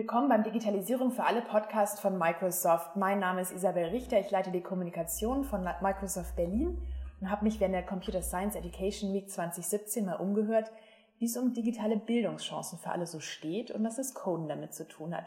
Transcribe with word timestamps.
Willkommen 0.00 0.30
beim 0.30 0.44
Digitalisierung 0.44 1.10
für 1.10 1.24
alle 1.24 1.42
Podcast 1.42 2.00
von 2.00 2.16
Microsoft. 2.16 2.96
Mein 2.96 3.18
Name 3.18 3.42
ist 3.42 3.52
Isabel 3.52 3.84
Richter, 3.90 4.18
ich 4.18 4.30
leite 4.30 4.50
die 4.50 4.62
Kommunikation 4.62 5.44
von 5.44 5.62
Microsoft 5.82 6.36
Berlin 6.36 6.80
und 7.20 7.30
habe 7.30 7.44
mich 7.44 7.60
während 7.60 7.74
der 7.74 7.82
Computer 7.82 8.22
Science 8.22 8.54
Education 8.54 9.12
Week 9.12 9.28
2017 9.28 10.06
mal 10.06 10.14
umgehört, 10.14 10.72
wie 11.18 11.26
es 11.26 11.36
um 11.36 11.52
digitale 11.52 11.98
Bildungschancen 11.98 12.78
für 12.78 12.90
alle 12.90 13.04
so 13.04 13.20
steht 13.20 13.72
und 13.72 13.84
was 13.84 13.96
das 13.96 14.14
Coden 14.14 14.48
damit 14.48 14.72
zu 14.72 14.88
tun 14.88 15.14
hat. 15.14 15.26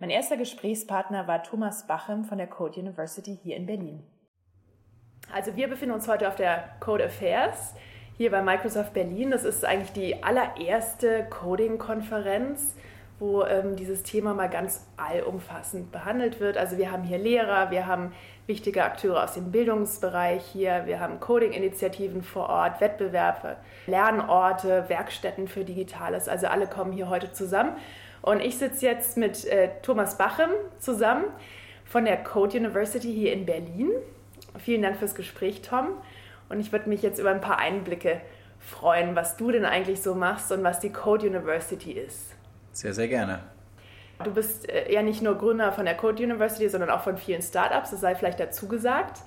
Mein 0.00 0.10
erster 0.10 0.36
Gesprächspartner 0.36 1.28
war 1.28 1.44
Thomas 1.44 1.86
Bachem 1.86 2.24
von 2.24 2.38
der 2.38 2.48
Code 2.48 2.80
University 2.80 3.38
hier 3.40 3.54
in 3.54 3.66
Berlin. 3.66 4.02
Also 5.32 5.54
wir 5.54 5.68
befinden 5.68 5.94
uns 5.94 6.08
heute 6.08 6.26
auf 6.26 6.34
der 6.34 6.70
Code 6.80 7.04
Affairs 7.04 7.72
hier 8.16 8.32
bei 8.32 8.42
Microsoft 8.42 8.94
Berlin. 8.94 9.30
Das 9.30 9.44
ist 9.44 9.64
eigentlich 9.64 9.92
die 9.92 10.24
allererste 10.24 11.24
Coding-Konferenz 11.30 12.74
wo 13.18 13.44
ähm, 13.44 13.74
dieses 13.76 14.02
Thema 14.02 14.32
mal 14.34 14.48
ganz 14.48 14.86
allumfassend 14.96 15.90
behandelt 15.90 16.40
wird. 16.40 16.56
Also 16.56 16.78
wir 16.78 16.92
haben 16.92 17.02
hier 17.02 17.18
Lehrer, 17.18 17.70
wir 17.70 17.86
haben 17.86 18.12
wichtige 18.46 18.84
Akteure 18.84 19.24
aus 19.24 19.34
dem 19.34 19.50
Bildungsbereich 19.50 20.44
hier, 20.44 20.82
wir 20.86 21.00
haben 21.00 21.18
Coding-Initiativen 21.18 22.22
vor 22.22 22.48
Ort, 22.48 22.80
Wettbewerbe, 22.80 23.56
Lernorte, 23.86 24.84
Werkstätten 24.88 25.48
für 25.48 25.64
Digitales. 25.64 26.28
Also 26.28 26.46
alle 26.46 26.66
kommen 26.66 26.92
hier 26.92 27.08
heute 27.08 27.32
zusammen. 27.32 27.72
Und 28.22 28.40
ich 28.40 28.58
sitze 28.58 28.86
jetzt 28.86 29.16
mit 29.16 29.44
äh, 29.46 29.70
Thomas 29.82 30.16
Bachem 30.16 30.50
zusammen 30.78 31.24
von 31.84 32.04
der 32.04 32.16
Code 32.18 32.58
University 32.58 33.12
hier 33.12 33.32
in 33.32 33.46
Berlin. 33.46 33.90
Vielen 34.58 34.82
Dank 34.82 34.96
fürs 34.96 35.14
Gespräch, 35.14 35.62
Tom. 35.62 35.88
Und 36.48 36.60
ich 36.60 36.72
würde 36.72 36.88
mich 36.88 37.02
jetzt 37.02 37.18
über 37.18 37.30
ein 37.30 37.40
paar 37.40 37.58
Einblicke 37.58 38.20
freuen, 38.58 39.16
was 39.16 39.36
du 39.36 39.50
denn 39.50 39.64
eigentlich 39.64 40.02
so 40.02 40.14
machst 40.14 40.50
und 40.52 40.64
was 40.64 40.80
die 40.80 40.90
Code 40.90 41.26
University 41.26 41.92
ist. 41.92 42.37
Sehr, 42.78 42.94
sehr 42.94 43.08
gerne. 43.08 43.40
Du 44.22 44.30
bist 44.32 44.68
äh, 44.68 44.92
ja 44.92 45.02
nicht 45.02 45.20
nur 45.20 45.36
Gründer 45.36 45.72
von 45.72 45.84
der 45.84 45.96
Code 45.96 46.22
University, 46.22 46.68
sondern 46.68 46.90
auch 46.90 47.02
von 47.02 47.18
vielen 47.18 47.42
Startups, 47.42 47.90
das 47.90 48.00
sei 48.00 48.14
vielleicht 48.14 48.38
dazu 48.38 48.68
gesagt. 48.68 49.22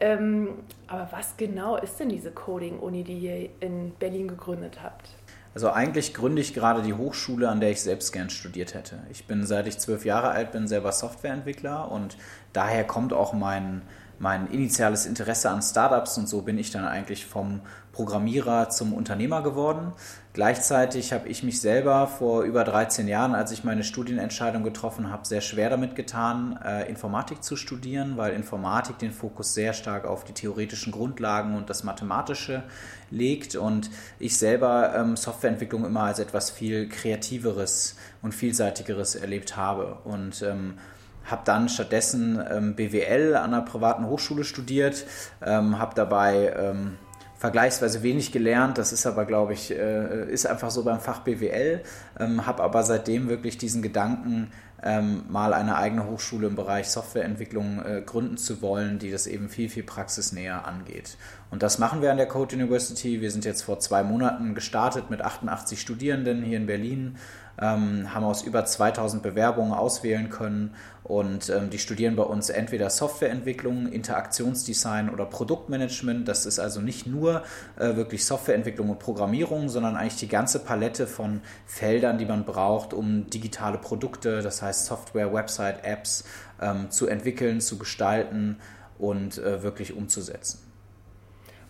Ähm, 0.00 0.60
aber 0.86 1.08
was 1.12 1.36
genau 1.36 1.76
ist 1.76 2.00
denn 2.00 2.08
diese 2.08 2.30
Coding-Uni, 2.30 3.04
die 3.04 3.18
ihr 3.18 3.50
in 3.60 3.92
Berlin 3.98 4.26
gegründet 4.26 4.78
habt? 4.82 5.10
Also 5.52 5.70
eigentlich 5.70 6.14
gründe 6.14 6.40
ich 6.40 6.54
gerade 6.54 6.80
die 6.80 6.94
Hochschule, 6.94 7.50
an 7.50 7.60
der 7.60 7.72
ich 7.72 7.82
selbst 7.82 8.10
gern 8.10 8.30
studiert 8.30 8.72
hätte. 8.72 9.00
Ich 9.10 9.26
bin 9.26 9.44
seit 9.44 9.66
ich 9.66 9.78
zwölf 9.78 10.06
Jahre 10.06 10.30
alt 10.30 10.50
bin 10.52 10.66
selber 10.66 10.90
Softwareentwickler 10.90 11.92
und 11.92 12.16
daher 12.54 12.84
kommt 12.84 13.12
auch 13.12 13.34
mein, 13.34 13.82
mein 14.18 14.50
initiales 14.50 15.04
Interesse 15.04 15.50
an 15.50 15.60
Startups 15.60 16.16
und 16.16 16.28
so 16.28 16.40
bin 16.42 16.56
ich 16.56 16.70
dann 16.70 16.86
eigentlich 16.86 17.26
vom 17.26 17.60
Programmierer 17.92 18.70
zum 18.70 18.92
Unternehmer 18.92 19.42
geworden. 19.42 19.92
Gleichzeitig 20.32 21.12
habe 21.12 21.28
ich 21.28 21.44
mich 21.44 21.60
selber 21.60 22.08
vor 22.08 22.42
über 22.42 22.64
13 22.64 23.06
Jahren, 23.06 23.36
als 23.36 23.52
ich 23.52 23.62
meine 23.62 23.84
Studienentscheidung 23.84 24.64
getroffen 24.64 25.12
habe, 25.12 25.24
sehr 25.24 25.40
schwer 25.40 25.70
damit 25.70 25.94
getan, 25.94 26.58
äh, 26.64 26.88
Informatik 26.88 27.44
zu 27.44 27.54
studieren, 27.54 28.16
weil 28.16 28.32
Informatik 28.32 28.98
den 28.98 29.12
Fokus 29.12 29.54
sehr 29.54 29.72
stark 29.72 30.06
auf 30.06 30.24
die 30.24 30.32
theoretischen 30.32 30.92
Grundlagen 30.92 31.56
und 31.56 31.70
das 31.70 31.84
Mathematische 31.84 32.64
legt 33.12 33.54
und 33.54 33.90
ich 34.18 34.36
selber 34.36 34.94
ähm, 34.96 35.16
Softwareentwicklung 35.16 35.84
immer 35.84 36.02
als 36.02 36.18
etwas 36.18 36.50
viel 36.50 36.88
kreativeres 36.88 37.94
und 38.22 38.34
vielseitigeres 38.34 39.14
erlebt 39.14 39.56
habe 39.56 39.98
und 40.02 40.42
ähm, 40.42 40.74
habe 41.24 41.42
dann 41.44 41.68
stattdessen 41.68 42.42
ähm, 42.50 42.74
BWL 42.74 43.36
an 43.36 43.54
einer 43.54 43.62
privaten 43.62 44.06
Hochschule 44.06 44.44
studiert, 44.44 45.04
ähm, 45.44 45.78
habe 45.78 45.94
dabei 45.94 46.54
ähm, 46.56 46.98
vergleichsweise 47.38 48.02
wenig 48.02 48.32
gelernt. 48.32 48.78
Das 48.78 48.92
ist 48.92 49.06
aber, 49.06 49.24
glaube 49.24 49.52
ich, 49.52 49.70
äh, 49.70 50.30
ist 50.30 50.46
einfach 50.46 50.70
so 50.70 50.84
beim 50.84 51.00
Fach 51.00 51.20
BWL. 51.20 51.82
Ähm, 52.18 52.46
habe 52.46 52.62
aber 52.62 52.82
seitdem 52.82 53.28
wirklich 53.28 53.58
diesen 53.58 53.82
Gedanken, 53.82 54.50
ähm, 54.82 55.24
mal 55.28 55.54
eine 55.54 55.76
eigene 55.76 56.06
Hochschule 56.06 56.46
im 56.46 56.56
Bereich 56.56 56.88
Softwareentwicklung 56.88 57.82
äh, 57.84 58.02
gründen 58.04 58.36
zu 58.36 58.60
wollen, 58.60 58.98
die 58.98 59.10
das 59.10 59.26
eben 59.26 59.48
viel, 59.48 59.68
viel 59.70 59.82
praxisnäher 59.82 60.66
angeht. 60.66 61.16
Und 61.54 61.62
das 61.62 61.78
machen 61.78 62.02
wir 62.02 62.10
an 62.10 62.16
der 62.16 62.26
Code 62.26 62.56
University. 62.56 63.20
Wir 63.20 63.30
sind 63.30 63.44
jetzt 63.44 63.62
vor 63.62 63.78
zwei 63.78 64.02
Monaten 64.02 64.56
gestartet 64.56 65.08
mit 65.08 65.22
88 65.22 65.80
Studierenden 65.80 66.42
hier 66.42 66.56
in 66.56 66.66
Berlin 66.66 67.16
ähm, 67.60 68.12
haben 68.12 68.24
aus 68.24 68.42
über 68.42 68.64
2000 68.64 69.22
Bewerbungen 69.22 69.72
auswählen 69.72 70.28
können 70.28 70.74
und 71.04 71.50
ähm, 71.50 71.70
die 71.70 71.78
studieren 71.78 72.16
bei 72.16 72.22
uns 72.22 72.50
entweder 72.50 72.90
Softwareentwicklung, 72.90 73.86
Interaktionsdesign 73.86 75.10
oder 75.10 75.26
Produktmanagement. 75.26 76.26
Das 76.26 76.46
ist 76.46 76.58
also 76.58 76.80
nicht 76.80 77.06
nur 77.06 77.42
äh, 77.76 77.94
wirklich 77.94 78.24
Softwareentwicklung 78.24 78.90
und 78.90 78.98
Programmierung, 78.98 79.68
sondern 79.68 79.96
eigentlich 79.96 80.16
die 80.16 80.28
ganze 80.28 80.58
Palette 80.58 81.06
von 81.06 81.42
Feldern, 81.66 82.18
die 82.18 82.26
man 82.26 82.44
braucht, 82.44 82.92
um 82.94 83.30
digitale 83.30 83.78
Produkte, 83.78 84.42
das 84.42 84.62
heißt 84.62 84.86
Software, 84.86 85.32
Website, 85.32 85.84
Apps 85.84 86.24
ähm, 86.60 86.90
zu 86.90 87.06
entwickeln, 87.06 87.60
zu 87.60 87.78
gestalten 87.78 88.56
und 88.98 89.38
äh, 89.38 89.62
wirklich 89.62 89.94
umzusetzen. 89.94 90.63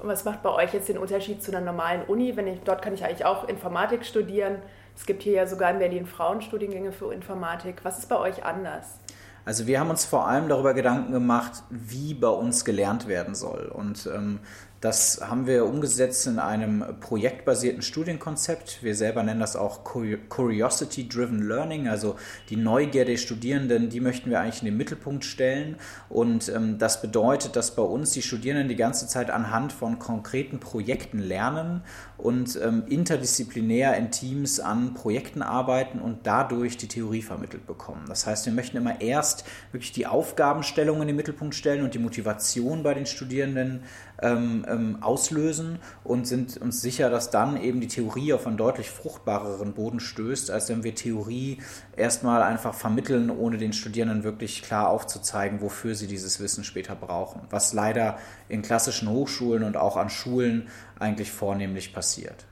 Und 0.04 0.10
was 0.10 0.26
macht 0.26 0.42
bei 0.42 0.50
euch 0.50 0.74
jetzt 0.74 0.90
den 0.90 0.98
Unterschied 0.98 1.42
zu 1.42 1.50
einer 1.50 1.64
normalen 1.64 2.02
Uni? 2.02 2.36
Wenn 2.36 2.46
ich, 2.46 2.60
dort 2.60 2.82
kann 2.82 2.92
ich 2.92 3.06
eigentlich 3.06 3.24
auch 3.24 3.48
Informatik 3.48 4.04
studieren. 4.04 4.58
Es 4.94 5.06
gibt 5.06 5.22
hier 5.22 5.32
ja 5.32 5.46
sogar 5.46 5.70
in 5.70 5.78
Berlin 5.78 6.04
Frauenstudiengänge 6.04 6.92
für 6.92 7.10
Informatik. 7.10 7.76
Was 7.84 8.00
ist 8.00 8.10
bei 8.10 8.18
euch 8.18 8.44
anders? 8.44 8.98
Also 9.46 9.66
wir 9.66 9.80
haben 9.80 9.88
uns 9.88 10.04
vor 10.04 10.28
allem 10.28 10.50
darüber 10.50 10.74
Gedanken 10.74 11.10
gemacht, 11.10 11.62
wie 11.70 12.12
bei 12.12 12.28
uns 12.28 12.66
gelernt 12.66 13.08
werden 13.08 13.34
soll. 13.34 13.72
Und 13.74 14.06
ähm, 14.14 14.40
das 14.84 15.22
haben 15.22 15.46
wir 15.46 15.64
umgesetzt 15.64 16.26
in 16.26 16.38
einem 16.38 16.84
projektbasierten 17.00 17.80
Studienkonzept. 17.80 18.82
Wir 18.82 18.94
selber 18.94 19.22
nennen 19.22 19.40
das 19.40 19.56
auch 19.56 19.82
Curiosity-Driven 19.82 21.40
Learning, 21.40 21.88
also 21.88 22.16
die 22.50 22.56
Neugier 22.56 23.06
der 23.06 23.16
Studierenden, 23.16 23.88
die 23.88 24.00
möchten 24.00 24.28
wir 24.28 24.40
eigentlich 24.40 24.60
in 24.60 24.66
den 24.66 24.76
Mittelpunkt 24.76 25.24
stellen. 25.24 25.76
Und 26.10 26.50
ähm, 26.50 26.76
das 26.76 27.00
bedeutet, 27.00 27.56
dass 27.56 27.74
bei 27.74 27.82
uns 27.82 28.10
die 28.10 28.20
Studierenden 28.20 28.68
die 28.68 28.76
ganze 28.76 29.06
Zeit 29.06 29.30
anhand 29.30 29.72
von 29.72 29.98
konkreten 29.98 30.60
Projekten 30.60 31.18
lernen 31.18 31.80
und 32.18 32.60
ähm, 32.62 32.82
interdisziplinär 32.86 33.96
in 33.96 34.10
Teams 34.10 34.60
an 34.60 34.92
Projekten 34.92 35.40
arbeiten 35.40 35.98
und 35.98 36.26
dadurch 36.26 36.76
die 36.76 36.88
Theorie 36.88 37.22
vermittelt 37.22 37.66
bekommen. 37.66 38.04
Das 38.06 38.26
heißt, 38.26 38.44
wir 38.44 38.52
möchten 38.52 38.76
immer 38.76 39.00
erst 39.00 39.46
wirklich 39.72 39.92
die 39.92 40.06
Aufgabenstellung 40.06 41.00
in 41.00 41.06
den 41.06 41.16
Mittelpunkt 41.16 41.54
stellen 41.54 41.84
und 41.84 41.94
die 41.94 41.98
Motivation 41.98 42.82
bei 42.82 42.92
den 42.92 43.06
Studierenden 43.06 43.80
ähm, 44.22 44.64
ähm, 44.74 45.02
auslösen 45.02 45.78
und 46.02 46.26
sind 46.26 46.56
uns 46.58 46.80
sicher, 46.80 47.10
dass 47.10 47.30
dann 47.30 47.60
eben 47.60 47.80
die 47.80 47.88
Theorie 47.88 48.32
auf 48.32 48.46
einen 48.46 48.56
deutlich 48.56 48.90
fruchtbareren 48.90 49.72
Boden 49.72 50.00
stößt, 50.00 50.50
als 50.50 50.68
wenn 50.68 50.84
wir 50.84 50.94
Theorie 50.94 51.62
erstmal 51.96 52.42
einfach 52.42 52.74
vermitteln, 52.74 53.30
ohne 53.30 53.58
den 53.58 53.72
Studierenden 53.72 54.24
wirklich 54.24 54.62
klar 54.62 54.88
aufzuzeigen, 54.88 55.60
wofür 55.60 55.94
sie 55.94 56.06
dieses 56.06 56.40
Wissen 56.40 56.64
später 56.64 56.94
brauchen. 56.94 57.42
Was 57.50 57.72
leider 57.72 58.18
in 58.48 58.62
klassischen 58.62 59.08
Hochschulen 59.08 59.64
und 59.64 59.76
auch 59.76 59.96
an 59.96 60.10
Schulen 60.10 60.68
eigentlich 60.98 61.32
vornehmlich 61.32 61.92
passiert. 61.92 62.46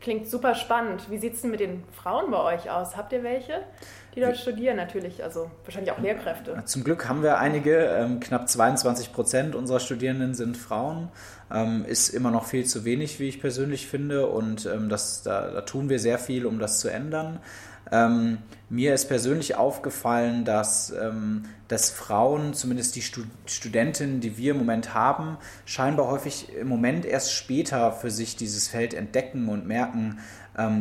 Klingt 0.00 0.28
super 0.28 0.54
spannend. 0.54 1.10
Wie 1.10 1.18
sieht 1.18 1.34
es 1.34 1.42
denn 1.42 1.50
mit 1.50 1.60
den 1.60 1.82
Frauen 1.90 2.30
bei 2.30 2.38
euch 2.38 2.70
aus? 2.70 2.96
Habt 2.96 3.12
ihr 3.12 3.24
welche, 3.24 3.64
die 4.16 4.22
dort 4.22 4.36
studieren? 4.36 4.76
Natürlich, 4.76 5.22
also 5.22 5.50
wahrscheinlich 5.64 5.92
auch 5.92 5.98
Lehrkräfte. 5.98 6.62
Zum 6.64 6.82
Glück 6.82 7.08
haben 7.08 7.22
wir 7.22 7.38
einige. 7.38 7.76
Ähm, 7.76 8.18
knapp 8.18 8.48
22 8.48 9.12
Prozent 9.12 9.54
unserer 9.54 9.78
Studierenden 9.78 10.34
sind 10.34 10.56
Frauen. 10.56 11.08
Ähm, 11.52 11.84
ist 11.86 12.08
immer 12.08 12.30
noch 12.30 12.46
viel 12.46 12.64
zu 12.64 12.84
wenig, 12.84 13.20
wie 13.20 13.28
ich 13.28 13.40
persönlich 13.40 13.86
finde. 13.86 14.26
Und 14.26 14.66
ähm, 14.66 14.88
das, 14.88 15.22
da, 15.22 15.50
da 15.50 15.60
tun 15.60 15.88
wir 15.90 15.98
sehr 15.98 16.18
viel, 16.18 16.46
um 16.46 16.58
das 16.58 16.80
zu 16.80 16.88
ändern. 16.88 17.40
Ähm, 17.92 18.38
mir 18.68 18.94
ist 18.94 19.06
persönlich 19.06 19.54
aufgefallen, 19.54 20.44
dass, 20.44 20.90
ähm, 20.90 21.44
dass 21.68 21.90
Frauen, 21.90 22.52
zumindest 22.52 22.96
die 22.96 23.02
Stud 23.02 23.26
Studentinnen, 23.46 24.20
die 24.20 24.36
wir 24.36 24.52
im 24.52 24.58
Moment 24.58 24.92
haben, 24.92 25.36
scheinbar 25.66 26.08
häufig 26.08 26.52
im 26.52 26.66
Moment 26.66 27.04
erst 27.04 27.32
später 27.32 27.92
für 27.92 28.10
sich 28.10 28.34
dieses 28.34 28.66
Feld 28.66 28.92
entdecken 28.92 29.48
und 29.48 29.68
merken, 29.68 30.18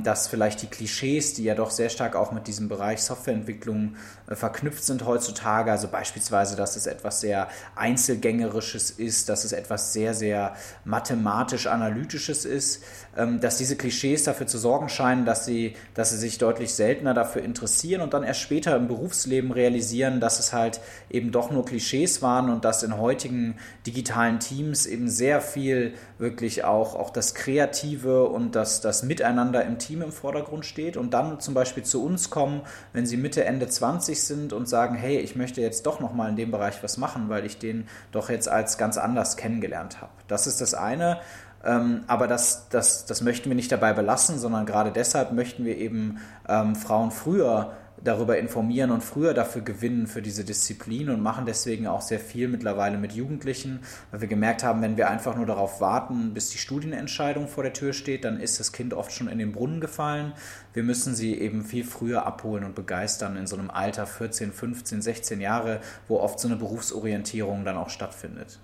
dass 0.03 0.27
vielleicht 0.27 0.61
die 0.61 0.67
Klischees, 0.67 1.33
die 1.33 1.43
ja 1.43 1.53
doch 1.53 1.69
sehr 1.69 1.89
stark 1.89 2.15
auch 2.15 2.31
mit 2.31 2.47
diesem 2.47 2.69
Bereich 2.69 3.03
Softwareentwicklung 3.03 3.95
äh, 4.27 4.35
verknüpft 4.35 4.83
sind 4.83 5.05
heutzutage, 5.05 5.71
also 5.71 5.87
beispielsweise, 5.89 6.55
dass 6.55 6.75
es 6.75 6.87
etwas 6.87 7.19
sehr 7.19 7.49
Einzelgängerisches 7.75 8.89
ist, 8.91 9.27
dass 9.27 9.43
es 9.43 9.51
etwas 9.51 9.91
sehr, 9.91 10.13
sehr 10.13 10.55
mathematisch-analytisches 10.85 12.45
ist, 12.45 12.83
ähm, 13.17 13.41
dass 13.41 13.57
diese 13.57 13.75
Klischees 13.75 14.23
dafür 14.23 14.47
zu 14.47 14.57
sorgen 14.57 14.87
scheinen, 14.87 15.25
dass 15.25 15.45
sie, 15.45 15.75
dass 15.93 16.11
sie 16.11 16.17
sich 16.17 16.37
deutlich 16.37 16.73
seltener 16.73 17.13
dafür 17.13 17.43
interessieren 17.43 18.01
und 18.01 18.13
dann 18.13 18.23
erst 18.23 18.41
später 18.41 18.75
im 18.77 18.87
Berufsleben 18.87 19.51
realisieren, 19.51 20.21
dass 20.21 20.39
es 20.39 20.53
halt 20.53 20.79
eben 21.09 21.31
doch 21.31 21.51
nur 21.51 21.65
Klischees 21.65 22.21
waren 22.21 22.49
und 22.49 22.63
dass 22.63 22.83
in 22.83 22.97
heutigen 22.97 23.57
digitalen 23.85 24.39
Teams 24.39 24.85
eben 24.85 25.09
sehr 25.09 25.41
viel 25.41 25.93
wirklich 26.17 26.63
auch, 26.63 26.95
auch 26.95 27.09
das 27.09 27.35
Kreative 27.35 28.25
und 28.25 28.55
das, 28.55 28.81
das 28.81 29.03
Miteinander 29.03 29.64
im 29.65 29.79
Team 29.79 30.01
im 30.01 30.11
Vordergrund 30.11 30.65
steht 30.65 30.97
und 30.97 31.13
dann 31.13 31.39
zum 31.39 31.53
Beispiel 31.53 31.83
zu 31.83 32.03
uns 32.03 32.29
kommen, 32.29 32.61
wenn 32.93 33.05
sie 33.05 33.17
Mitte, 33.17 33.43
Ende 33.45 33.67
20 33.67 34.23
sind 34.23 34.53
und 34.53 34.67
sagen, 34.67 34.95
hey, 34.95 35.17
ich 35.17 35.35
möchte 35.35 35.61
jetzt 35.61 35.85
doch 35.85 35.99
nochmal 35.99 36.29
in 36.29 36.35
dem 36.35 36.51
Bereich 36.51 36.81
was 36.83 36.97
machen, 36.97 37.29
weil 37.29 37.45
ich 37.45 37.57
den 37.57 37.87
doch 38.11 38.29
jetzt 38.29 38.47
als 38.47 38.77
ganz 38.77 38.97
anders 38.97 39.37
kennengelernt 39.37 40.01
habe. 40.01 40.11
Das 40.27 40.47
ist 40.47 40.61
das 40.61 40.73
eine. 40.73 41.19
Ähm, 41.63 42.03
aber 42.07 42.27
das, 42.27 42.69
das, 42.69 43.05
das 43.05 43.21
möchten 43.21 43.49
wir 43.49 43.55
nicht 43.55 43.71
dabei 43.71 43.93
belassen, 43.93 44.37
sondern 44.37 44.65
gerade 44.65 44.91
deshalb 44.91 45.31
möchten 45.31 45.65
wir 45.65 45.77
eben 45.77 46.19
ähm, 46.47 46.75
Frauen 46.75 47.09
früher 47.09 47.73
darüber 48.03 48.37
informieren 48.37 48.91
und 48.91 49.03
früher 49.03 49.33
dafür 49.33 49.61
gewinnen 49.61 50.07
für 50.07 50.21
diese 50.21 50.43
Disziplin 50.43 51.09
und 51.09 51.21
machen 51.21 51.45
deswegen 51.45 51.87
auch 51.87 52.01
sehr 52.01 52.19
viel 52.19 52.47
mittlerweile 52.47 52.97
mit 52.97 53.13
Jugendlichen, 53.13 53.79
weil 54.11 54.21
wir 54.21 54.27
gemerkt 54.27 54.63
haben, 54.63 54.81
wenn 54.81 54.97
wir 54.97 55.09
einfach 55.09 55.35
nur 55.35 55.45
darauf 55.45 55.81
warten, 55.81 56.33
bis 56.33 56.49
die 56.49 56.57
Studienentscheidung 56.57 57.47
vor 57.47 57.63
der 57.63 57.73
Tür 57.73 57.93
steht, 57.93 58.25
dann 58.25 58.39
ist 58.39 58.59
das 58.59 58.71
Kind 58.71 58.93
oft 58.93 59.11
schon 59.11 59.27
in 59.27 59.39
den 59.39 59.51
Brunnen 59.51 59.79
gefallen. 59.79 60.33
Wir 60.73 60.83
müssen 60.83 61.15
sie 61.15 61.39
eben 61.39 61.63
viel 61.63 61.83
früher 61.83 62.25
abholen 62.25 62.63
und 62.63 62.75
begeistern 62.75 63.37
in 63.37 63.47
so 63.47 63.55
einem 63.55 63.69
Alter 63.69 64.05
14, 64.05 64.51
15, 64.51 65.01
16 65.01 65.41
Jahre, 65.41 65.79
wo 66.07 66.19
oft 66.19 66.39
so 66.39 66.47
eine 66.47 66.57
Berufsorientierung 66.57 67.65
dann 67.65 67.77
auch 67.77 67.89
stattfindet. 67.89 68.59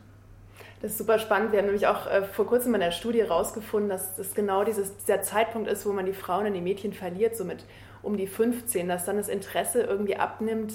Das 0.82 0.94
ist 0.94 0.98
super 0.98 1.20
spannend. 1.20 1.52
Wir 1.52 1.60
haben 1.60 1.68
nämlich 1.68 1.86
auch 1.86 2.08
äh, 2.08 2.24
vor 2.24 2.48
kurzem 2.48 2.74
in 2.74 2.82
der 2.82 2.92
Studie 2.92 3.20
herausgefunden, 3.20 3.90
dass 3.90 4.16
das 4.16 4.34
genau 4.34 4.64
dieses, 4.64 4.98
dieser 4.98 5.22
Zeitpunkt 5.22 5.70
ist, 5.70 5.86
wo 5.86 5.94
man 5.94 6.08
die 6.08 6.14
Frauen 6.14 6.48
und 6.48 6.54
die 6.54 6.62
Mädchen 6.62 6.92
verliert, 6.92 7.38
so 7.38 7.46
mit 7.46 7.64
um 8.04 8.18
die 8.18 8.28
15, 8.28 8.88
dass 8.88 9.06
dann 9.06 9.18
das 9.18 9.28
Interesse 9.28 9.82
irgendwie 9.82 10.18
abnimmt, 10.18 10.74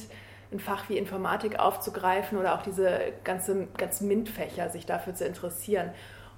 ein 0.53 0.61
Fach 0.61 0.89
wie 0.89 0.97
Informatik 0.97 1.59
aufzugreifen 1.59 2.39
oder 2.39 2.55
auch 2.55 2.63
diese 2.63 2.99
ganze, 3.25 3.67
ganzen 3.77 4.09
MINT-Fächer 4.09 4.71
sich 4.71 4.87
dafür 4.87 5.15
zu 5.15 5.25
interessieren. 5.25 5.91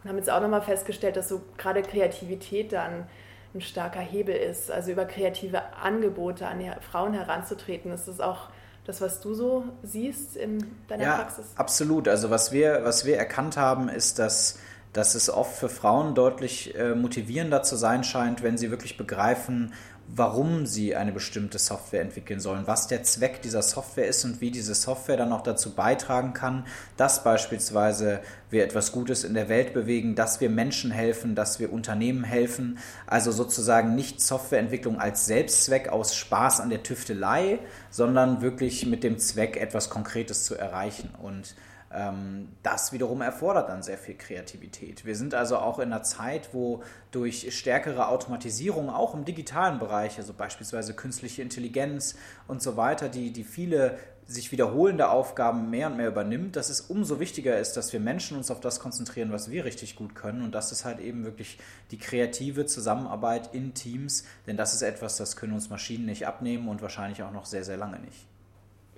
Und 0.03 0.09
haben 0.09 0.17
jetzt 0.17 0.31
auch 0.31 0.41
nochmal 0.41 0.63
festgestellt, 0.63 1.17
dass 1.17 1.29
so 1.29 1.43
gerade 1.57 1.83
Kreativität 1.83 2.73
dann 2.73 3.07
ein 3.55 3.61
starker 3.61 4.01
Hebel 4.01 4.35
ist. 4.35 4.71
Also 4.71 4.93
über 4.93 5.05
kreative 5.05 5.63
Angebote 5.83 6.47
an 6.47 6.61
die 6.61 6.71
Frauen 6.91 7.15
heranzutreten, 7.15 7.93
ist 7.93 8.09
das 8.09 8.21
auch 8.21 8.49
das, 8.85 9.01
was 9.01 9.21
du 9.21 9.35
so 9.35 9.65
siehst 9.83 10.37
in 10.37 10.65
deiner 10.89 11.03
ja, 11.03 11.17
Praxis? 11.17 11.47
Absolut. 11.57 12.09
Also 12.09 12.31
was 12.31 12.53
wir, 12.53 12.81
was 12.85 13.05
wir 13.05 13.19
erkannt 13.19 13.57
haben, 13.57 13.89
ist, 13.89 14.19
dass, 14.19 14.59
dass 14.95 15.15
es 15.15 15.29
oft 15.29 15.57
für 15.57 15.69
Frauen 15.69 16.15
deutlich 16.15 16.75
äh, 16.75 16.95
motivierender 16.95 17.63
zu 17.63 17.77
sein 17.77 18.05
scheint, 18.05 18.43
wenn 18.43 18.57
sie 18.57 18.71
wirklich 18.71 18.97
begreifen, 18.97 19.75
warum 20.15 20.67
sie 20.67 20.97
eine 20.97 21.13
bestimmte 21.13 21.59
Software 21.59 22.01
entwickeln 22.01 22.41
sollen, 22.41 22.67
was 22.67 22.87
der 22.87 23.03
Zweck 23.03 23.43
dieser 23.43 23.63
Software 23.63 24.07
ist 24.07 24.25
und 24.25 24.41
wie 24.41 24.51
diese 24.51 24.75
Software 24.75 25.19
dann 25.19 25.33
auch 25.33 25.43
dazu 25.43 25.75
beitragen 25.75 26.33
kann, 26.33 26.67
dass 26.97 27.23
beispielsweise 27.23 28.21
wir 28.51 28.65
etwas 28.65 28.93
Gutes 28.93 29.25
in 29.25 29.35
der 29.35 29.51
Welt 29.51 29.75
bewegen, 29.75 30.15
dass 30.15 30.41
wir 30.41 30.49
Menschen 30.49 30.91
helfen, 30.91 31.35
dass 31.35 31.61
wir 31.61 31.73
Unternehmen 31.73 32.25
helfen. 32.25 32.79
Also 33.07 33.33
sozusagen 33.33 33.95
nicht 33.95 34.23
Softwareentwicklung 34.23 34.99
als 34.99 35.27
Selbstzweck 35.27 35.91
aus 35.91 36.15
Spaß 36.15 36.61
an 36.61 36.71
der 36.71 36.83
Tüftelei, 36.83 37.59
sondern 37.91 38.41
wirklich 38.41 38.87
mit 38.87 39.05
dem 39.05 39.19
Zweck, 39.19 39.59
etwas 39.59 39.91
Konkretes 39.91 40.45
zu 40.45 40.55
erreichen. 40.55 41.11
Und 41.23 41.55
das 41.91 42.93
wiederum 42.93 43.23
erfordert 43.23 43.71
dann 43.71 43.83
sehr 43.83 43.97
viel 43.97 44.15
Kreativität. 44.15 45.07
Wir 45.07 45.17
sind 45.17 45.35
also 45.35 45.57
auch 45.57 45.79
in 45.79 45.91
einer 45.91 46.03
Zeit, 46.03 46.51
wo 46.53 46.83
durch 47.13 47.57
stärkere 47.57 48.09
Automatisierung 48.09 48.91
auch 48.91 49.15
im 49.15 49.25
digitalen 49.25 49.79
Bereich, 49.79 50.19
also 50.19 50.35
beispielsweise 50.35 50.93
künstliche 50.93 51.41
Intelligenz 51.41 52.15
und 52.47 52.61
so 52.61 52.77
weiter, 52.77 53.09
die, 53.09 53.33
die 53.33 53.45
viele 53.45 53.99
sich 54.27 54.53
wiederholende 54.53 55.09
Aufgaben 55.09 55.71
mehr 55.71 55.87
und 55.87 55.97
mehr 55.97 56.09
übernimmt, 56.09 56.57
dass 56.57 56.69
es 56.69 56.83
umso 56.83 57.19
wichtiger 57.19 57.59
ist, 57.59 57.79
dass 57.79 57.95
wir 57.95 58.01
Menschen 58.01 58.37
uns 58.37 58.51
auf 58.51 58.61
das 58.61 58.79
konzentrieren, 58.79 59.33
was 59.33 59.51
wir 59.51 59.65
richtig 59.65 59.97
gut 59.97 60.15
können. 60.15 60.43
Und 60.43 60.55
das 60.55 60.71
ist 60.71 60.85
halt 60.85 61.01
eben 61.01 61.25
wirklich 61.25 61.59
die 61.91 61.99
kreative 61.99 62.67
Zusammenarbeit 62.67 63.55
in 63.55 63.73
Teams, 63.73 64.25
denn 64.47 64.59
das 64.59 64.75
ist 64.75 64.83
etwas, 64.83 65.17
das 65.17 65.37
können 65.37 65.55
uns 65.55 65.71
Maschinen 65.71 66.05
nicht 66.05 66.27
abnehmen 66.27 66.69
und 66.69 66.83
wahrscheinlich 66.83 67.23
auch 67.23 67.33
noch 67.33 67.47
sehr, 67.47 67.65
sehr 67.65 67.79
lange 67.79 68.01
nicht. 68.01 68.28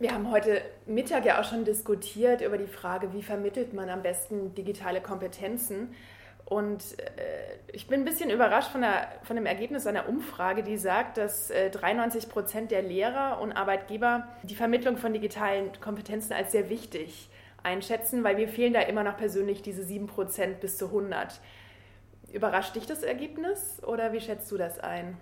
Wir 0.01 0.15
haben 0.15 0.31
heute 0.31 0.63
Mittag 0.87 1.27
ja 1.27 1.39
auch 1.39 1.45
schon 1.45 1.67
diskutiert 1.67 2.41
über 2.41 2.57
die 2.57 2.67
Frage, 2.67 3.13
wie 3.13 3.23
vermittelt 3.23 3.75
man 3.75 3.91
am 3.91 4.01
besten 4.01 4.55
digitale 4.55 5.03
Kompetenzen. 5.03 5.95
Und 6.47 6.99
äh, 6.99 7.59
ich 7.71 7.87
bin 7.87 8.01
ein 8.01 8.05
bisschen 8.07 8.31
überrascht 8.31 8.71
von, 8.73 8.81
der, 8.81 9.09
von 9.25 9.37
dem 9.37 9.45
Ergebnis 9.45 9.87
einer 9.87 10.09
Umfrage, 10.09 10.63
die 10.63 10.79
sagt, 10.79 11.19
dass 11.19 11.51
äh, 11.51 11.69
93 11.69 12.31
Prozent 12.31 12.71
der 12.71 12.81
Lehrer 12.81 13.43
und 13.43 13.53
Arbeitgeber 13.53 14.27
die 14.43 14.55
Vermittlung 14.55 14.97
von 14.97 15.13
digitalen 15.13 15.71
Kompetenzen 15.83 16.33
als 16.33 16.53
sehr 16.53 16.71
wichtig 16.71 17.29
einschätzen, 17.63 18.25
weil 18.25 18.39
wir 18.39 18.49
fehlen 18.49 18.73
da 18.73 18.81
immer 18.81 19.05
noch 19.05 19.19
persönlich 19.19 19.61
diese 19.61 19.85
7 19.85 20.07
Prozent 20.07 20.61
bis 20.61 20.79
zu 20.79 20.87
100. 20.87 21.43
Überrascht 22.33 22.75
dich 22.75 22.87
das 22.87 23.03
Ergebnis 23.03 23.83
oder 23.87 24.15
wie 24.15 24.21
schätzt 24.21 24.51
du 24.51 24.57
das 24.57 24.79
ein? 24.79 25.19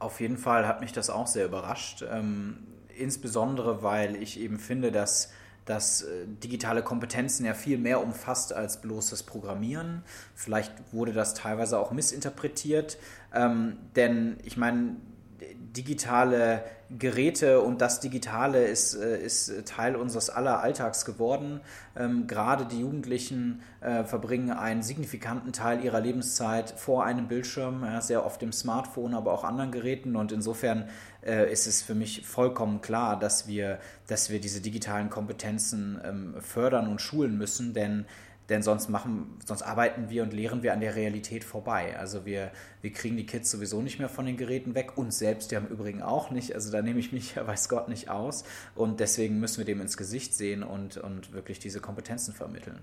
Auf 0.00 0.20
jeden 0.20 0.36
Fall 0.36 0.68
hat 0.68 0.82
mich 0.82 0.92
das 0.92 1.08
auch 1.08 1.26
sehr 1.26 1.46
überrascht. 1.46 2.04
Ähm 2.12 2.66
insbesondere 2.98 3.82
weil 3.82 4.16
ich 4.22 4.40
eben 4.40 4.58
finde, 4.58 4.92
dass 4.92 5.30
dass 5.68 6.00
äh, 6.00 6.26
digitale 6.42 6.82
Kompetenzen 6.82 7.44
ja 7.44 7.52
viel 7.52 7.76
mehr 7.76 8.02
umfasst 8.02 8.54
als 8.54 8.80
bloßes 8.80 9.24
Programmieren. 9.24 10.02
Vielleicht 10.34 10.72
wurde 10.94 11.12
das 11.12 11.34
teilweise 11.34 11.78
auch 11.78 11.90
missinterpretiert, 11.90 12.96
ähm, 13.34 13.76
denn 13.94 14.38
ich 14.44 14.56
meine, 14.56 14.96
digitale 15.40 16.64
Geräte 16.90 17.60
und 17.60 17.80
das 17.80 18.00
Digitale 18.00 18.64
ist, 18.64 18.94
äh, 18.94 19.22
ist 19.22 19.66
Teil 19.66 19.94
unseres 19.94 20.30
aller 20.30 20.60
Alltags 20.62 21.04
geworden. 21.04 21.60
Ähm, 21.96 22.26
gerade 22.26 22.64
die 22.64 22.80
Jugendlichen 22.80 23.60
äh, 23.80 24.04
verbringen 24.04 24.50
einen 24.50 24.82
signifikanten 24.82 25.52
Teil 25.52 25.84
ihrer 25.84 26.00
Lebenszeit 26.00 26.70
vor 26.70 27.04
einem 27.04 27.28
Bildschirm, 27.28 27.84
ja, 27.84 28.00
sehr 28.00 28.24
oft 28.24 28.42
im 28.42 28.52
Smartphone, 28.52 29.14
aber 29.14 29.32
auch 29.32 29.44
anderen 29.44 29.70
Geräten. 29.70 30.16
Und 30.16 30.32
insofern 30.32 30.88
äh, 31.24 31.52
ist 31.52 31.66
es 31.66 31.82
für 31.82 31.94
mich 31.94 32.26
vollkommen 32.26 32.80
klar, 32.80 33.18
dass 33.18 33.46
wir, 33.46 33.78
dass 34.06 34.30
wir 34.30 34.40
diese 34.40 34.62
digitalen 34.62 35.10
Kompetenzen 35.10 36.00
ähm, 36.02 36.34
fördern 36.40 36.88
und 36.88 37.00
schulen 37.02 37.36
müssen, 37.36 37.74
denn 37.74 38.06
denn 38.48 38.62
sonst 38.62 38.88
machen, 38.88 39.38
sonst 39.44 39.62
arbeiten 39.62 40.08
wir 40.08 40.22
und 40.22 40.32
lehren 40.32 40.62
wir 40.62 40.72
an 40.72 40.80
der 40.80 40.96
Realität 40.96 41.44
vorbei. 41.44 41.96
Also 41.98 42.24
wir, 42.24 42.50
wir 42.80 42.92
kriegen 42.92 43.16
die 43.16 43.26
Kids 43.26 43.50
sowieso 43.50 43.82
nicht 43.82 43.98
mehr 43.98 44.08
von 44.08 44.24
den 44.24 44.36
Geräten 44.36 44.74
weg, 44.74 44.96
uns 44.96 45.18
selbst 45.18 45.52
ja 45.52 45.58
im 45.58 45.66
Übrigen 45.66 46.02
auch 46.02 46.30
nicht. 46.30 46.54
Also 46.54 46.72
da 46.72 46.80
nehme 46.80 46.98
ich 46.98 47.12
mich 47.12 47.34
ja 47.34 47.46
weiß 47.46 47.68
Gott 47.68 47.88
nicht 47.88 48.08
aus. 48.08 48.44
Und 48.74 49.00
deswegen 49.00 49.38
müssen 49.38 49.58
wir 49.58 49.64
dem 49.66 49.80
ins 49.80 49.96
Gesicht 49.96 50.34
sehen 50.34 50.62
und, 50.62 50.96
und 50.96 51.32
wirklich 51.32 51.58
diese 51.58 51.80
Kompetenzen 51.80 52.32
vermitteln. 52.32 52.80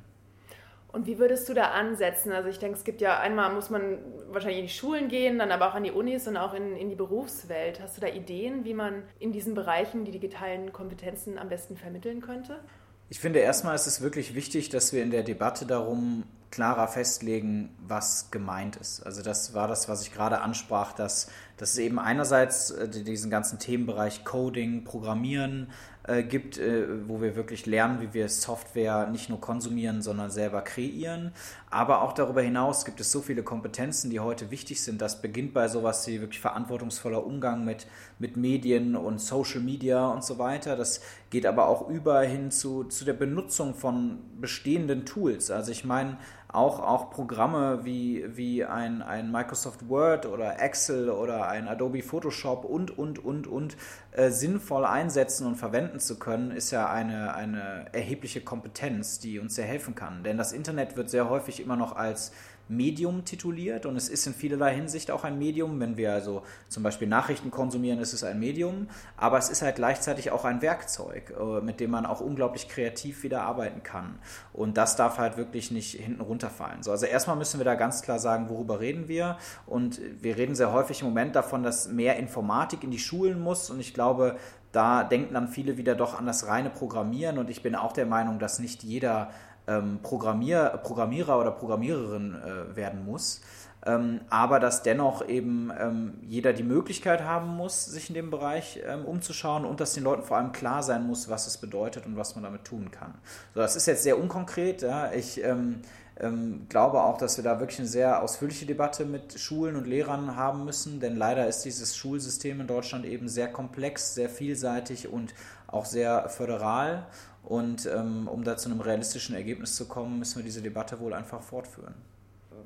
Und 0.95 1.07
wie 1.07 1.17
würdest 1.19 1.49
du 1.49 1.53
da 1.53 1.71
ansetzen? 1.71 2.31
Also 2.31 2.47
ich 2.47 2.59
denke, 2.59 2.77
es 2.77 2.85
gibt 2.85 3.01
ja 3.01 3.19
einmal 3.19 3.53
muss 3.53 3.69
man 3.69 3.97
wahrscheinlich 4.29 4.59
in 4.59 4.67
die 4.67 4.71
Schulen 4.71 5.09
gehen, 5.09 5.37
dann 5.39 5.51
aber 5.51 5.67
auch 5.67 5.75
an 5.75 5.83
die 5.83 5.91
Unis 5.91 6.25
und 6.25 6.37
auch 6.37 6.53
in, 6.53 6.77
in 6.77 6.87
die 6.87 6.95
Berufswelt. 6.95 7.81
Hast 7.81 7.97
du 7.97 8.01
da 8.01 8.07
Ideen, 8.07 8.63
wie 8.63 8.73
man 8.73 9.03
in 9.19 9.33
diesen 9.33 9.55
Bereichen 9.55 10.05
die 10.05 10.11
digitalen 10.11 10.71
Kompetenzen 10.71 11.37
am 11.37 11.49
besten 11.49 11.75
vermitteln 11.75 12.21
könnte? 12.21 12.61
Ich 13.07 13.19
finde, 13.19 13.39
erstmal 13.39 13.75
ist 13.75 13.85
es 13.85 14.01
wirklich 14.01 14.33
wichtig, 14.33 14.69
dass 14.69 14.91
wir 14.91 15.03
in 15.03 15.11
der 15.11 15.23
Debatte 15.23 15.65
darum 15.65 16.23
klarer 16.49 16.87
festlegen, 16.87 17.69
was 17.85 18.31
gemeint 18.31 18.77
ist. 18.77 19.05
Also 19.05 19.21
das 19.21 19.53
war 19.53 19.67
das, 19.67 19.89
was 19.89 20.01
ich 20.03 20.13
gerade 20.13 20.41
ansprach, 20.41 20.93
dass, 20.93 21.29
dass 21.57 21.73
es 21.73 21.77
eben 21.79 21.99
einerseits 21.99 22.71
äh, 22.71 22.87
diesen 22.87 23.29
ganzen 23.29 23.59
Themenbereich 23.59 24.23
Coding, 24.23 24.85
Programmieren 24.85 25.69
äh, 26.07 26.23
gibt, 26.23 26.57
äh, 26.57 26.85
wo 27.07 27.21
wir 27.21 27.35
wirklich 27.35 27.65
lernen, 27.65 27.99
wie 27.99 28.13
wir 28.13 28.29
Software 28.29 29.07
nicht 29.07 29.29
nur 29.29 29.41
konsumieren, 29.41 30.01
sondern 30.01 30.29
selber 30.29 30.61
kreieren. 30.61 31.31
Aber 31.71 32.03
auch 32.03 32.13
darüber 32.13 32.41
hinaus 32.41 32.85
gibt 32.85 32.99
es 32.99 33.11
so 33.11 33.21
viele 33.21 33.43
Kompetenzen, 33.43 34.09
die 34.11 34.19
heute 34.19 34.51
wichtig 34.51 34.83
sind. 34.83 35.01
Das 35.01 35.21
beginnt 35.21 35.53
bei 35.53 35.67
sowas 35.67 36.05
wie 36.07 36.21
wirklich 36.21 36.39
verantwortungsvoller 36.39 37.25
Umgang 37.25 37.65
mit, 37.65 37.87
mit 38.19 38.37
Medien 38.37 38.95
und 38.95 39.19
Social 39.19 39.61
Media 39.61 40.07
und 40.07 40.23
so 40.23 40.37
weiter. 40.37 40.75
Das 40.75 41.01
geht 41.31 41.45
aber 41.45 41.67
auch 41.67 41.89
über 41.89 42.21
hin 42.21 42.51
zu, 42.51 42.83
zu 42.83 43.03
der 43.03 43.13
Benutzung 43.13 43.73
von 43.73 44.19
bestehenden 44.39 45.05
Tools. 45.05 45.49
Also 45.49 45.71
ich 45.71 45.85
meine, 45.85 46.17
auch, 46.55 46.79
auch 46.79 47.09
Programme 47.09 47.81
wie, 47.83 48.25
wie 48.35 48.63
ein, 48.63 49.01
ein 49.01 49.31
Microsoft 49.31 49.89
Word 49.89 50.25
oder 50.25 50.61
Excel 50.61 51.09
oder 51.09 51.47
ein 51.47 51.67
Adobe 51.67 52.01
Photoshop 52.01 52.65
und, 52.65 52.97
und, 52.97 53.23
und, 53.23 53.47
und 53.47 53.75
äh, 54.11 54.29
sinnvoll 54.29 54.85
einsetzen 54.85 55.45
und 55.45 55.55
verwenden 55.55 55.94
zu 55.99 56.19
können, 56.19 56.51
ist 56.51 56.71
ja 56.71 56.89
eine, 56.89 57.33
eine 57.35 57.87
erhebliche 57.93 58.41
Kompetenz, 58.41 59.19
die 59.19 59.39
uns 59.39 59.55
sehr 59.55 59.65
helfen 59.65 59.95
kann. 59.95 60.23
Denn 60.23 60.37
das 60.37 60.51
Internet 60.51 60.95
wird 60.97 61.09
sehr 61.09 61.29
häufig 61.29 61.59
immer 61.59 61.75
noch 61.75 61.95
als 61.95 62.31
Medium 62.67 63.25
tituliert 63.25 63.85
und 63.85 63.95
es 63.95 64.09
ist 64.09 64.25
in 64.25 64.33
vielerlei 64.33 64.73
Hinsicht 64.73 65.11
auch 65.11 65.23
ein 65.23 65.37
Medium. 65.37 65.79
Wenn 65.79 65.97
wir 65.97 66.13
also 66.13 66.43
zum 66.67 66.83
Beispiel 66.83 67.07
Nachrichten 67.07 67.51
konsumieren, 67.51 67.99
ist 67.99 68.13
es 68.13 68.23
ein 68.23 68.39
Medium, 68.39 68.87
aber 69.17 69.37
es 69.37 69.49
ist 69.49 69.61
halt 69.61 69.75
gleichzeitig 69.75 70.31
auch 70.31 70.45
ein 70.45 70.61
Werkzeug, 70.61 71.33
äh, 71.39 71.61
mit 71.61 71.79
dem 71.79 71.91
man 71.91 72.05
auch 72.05 72.21
unglaublich 72.21 72.67
kreativ 72.67 73.23
wieder 73.23 73.43
arbeiten 73.43 73.83
kann. 73.83 74.19
Und 74.53 74.77
das 74.77 74.95
darf 74.95 75.17
halt 75.17 75.37
wirklich 75.37 75.71
nicht 75.71 75.99
hinten 75.99 76.21
runterfallen. 76.21 76.81
So, 76.81 76.91
also 76.91 77.05
erstmal 77.05 77.35
müssen 77.35 77.59
wir 77.59 77.65
da 77.65 77.75
ganz 77.75 78.01
klar 78.01 78.19
sagen, 78.19 78.49
worüber 78.49 78.79
reden 78.79 79.07
wir. 79.07 79.37
Und 79.65 80.01
wir 80.21 80.37
reden 80.37 80.55
sehr 80.55 80.71
häufig 80.71 81.01
im 81.01 81.07
Moment 81.07 81.35
davon, 81.35 81.63
dass 81.63 81.87
mehr 81.87 82.17
Informatik 82.17 82.83
in 82.83 82.91
die 82.91 82.99
Schulen 82.99 83.39
muss. 83.39 83.69
Und 83.69 83.79
ich 83.79 83.93
glaube, 83.93 84.37
da 84.71 85.03
denken 85.03 85.33
dann 85.33 85.47
viele 85.47 85.77
wieder 85.77 85.95
doch 85.95 86.17
an 86.17 86.25
das 86.25 86.47
reine 86.47 86.69
Programmieren. 86.69 87.37
Und 87.37 87.49
ich 87.49 87.61
bin 87.61 87.75
auch 87.75 87.93
der 87.93 88.05
Meinung, 88.05 88.39
dass 88.39 88.59
nicht 88.59 88.83
jeder 88.83 89.29
ähm, 89.67 89.99
Programmier, 90.01 90.79
Programmierer 90.83 91.39
oder 91.39 91.51
Programmiererin 91.51 92.35
äh, 92.35 92.75
werden 92.75 93.05
muss, 93.05 93.41
ähm, 93.85 94.21
aber 94.29 94.59
dass 94.59 94.81
dennoch 94.81 95.27
eben 95.27 95.71
ähm, 95.79 96.13
jeder 96.23 96.53
die 96.53 96.63
Möglichkeit 96.63 97.23
haben 97.23 97.55
muss, 97.55 97.85
sich 97.85 98.09
in 98.09 98.15
dem 98.15 98.31
Bereich 98.31 98.81
ähm, 98.85 99.05
umzuschauen 99.05 99.63
und 99.63 99.79
dass 99.79 99.93
den 99.93 100.03
Leuten 100.03 100.23
vor 100.23 100.37
allem 100.37 100.51
klar 100.51 100.81
sein 100.81 101.05
muss, 101.05 101.29
was 101.29 101.45
es 101.45 101.57
bedeutet 101.57 102.05
und 102.05 102.17
was 102.17 102.35
man 102.35 102.43
damit 102.43 102.65
tun 102.65 102.89
kann. 102.89 103.13
So, 103.53 103.59
das 103.59 103.75
ist 103.75 103.85
jetzt 103.85 104.03
sehr 104.03 104.19
unkonkret. 104.19 104.81
Ja. 104.81 105.11
Ich 105.11 105.43
ähm, 105.43 105.81
ähm, 106.19 106.65
glaube 106.69 107.03
auch, 107.03 107.17
dass 107.17 107.37
wir 107.37 107.43
da 107.43 107.59
wirklich 107.59 107.79
eine 107.79 107.87
sehr 107.87 108.23
ausführliche 108.23 108.65
Debatte 108.65 109.05
mit 109.05 109.39
Schulen 109.39 109.75
und 109.75 109.85
Lehrern 109.85 110.35
haben 110.35 110.65
müssen, 110.65 110.99
denn 110.99 111.15
leider 111.15 111.47
ist 111.47 111.61
dieses 111.63 111.95
Schulsystem 111.95 112.61
in 112.61 112.67
Deutschland 112.67 113.05
eben 113.05 113.27
sehr 113.27 113.51
komplex, 113.51 114.15
sehr 114.15 114.29
vielseitig 114.29 115.09
und 115.09 115.33
auch 115.67 115.85
sehr 115.85 116.29
föderal. 116.29 117.05
Und 117.45 117.85
ähm, 117.85 118.27
um 118.27 118.43
da 118.43 118.57
zu 118.57 118.69
einem 118.69 118.81
realistischen 118.81 119.35
Ergebnis 119.35 119.75
zu 119.75 119.87
kommen, 119.87 120.19
müssen 120.19 120.37
wir 120.37 120.43
diese 120.43 120.61
Debatte 120.61 120.99
wohl 120.99 121.13
einfach 121.13 121.41
fortführen. 121.41 121.93